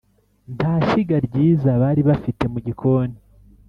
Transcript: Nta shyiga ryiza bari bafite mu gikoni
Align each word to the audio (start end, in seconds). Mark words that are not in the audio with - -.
Nta 0.55 0.73
shyiga 0.87 1.15
ryiza 1.27 1.69
bari 1.81 2.01
bafite 2.09 2.43
mu 2.53 2.59
gikoni 2.65 3.17